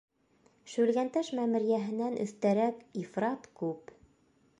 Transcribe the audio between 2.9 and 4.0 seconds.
ифрат күп.